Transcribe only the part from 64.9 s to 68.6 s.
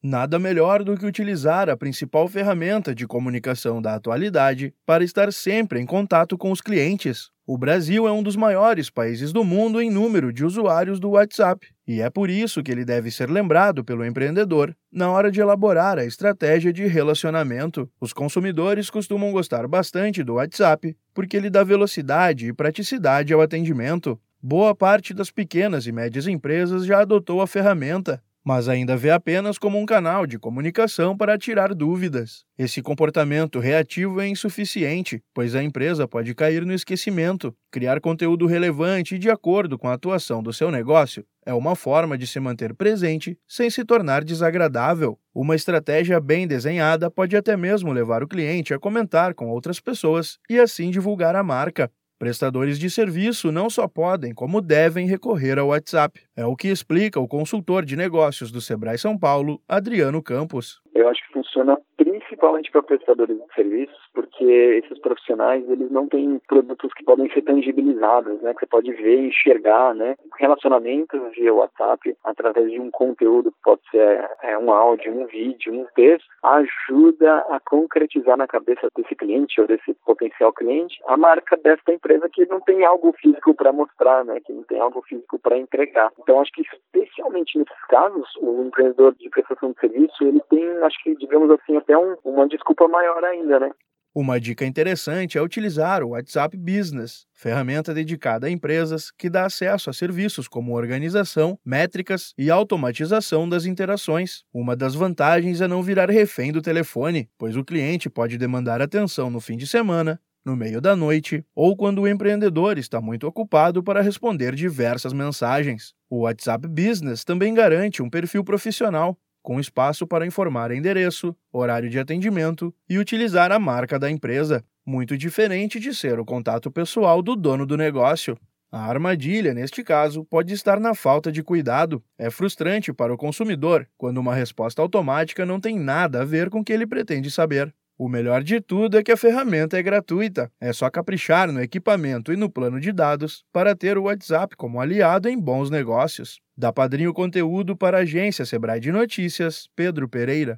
profissionais eles não têm produtos que podem ser tangibilizados, né, que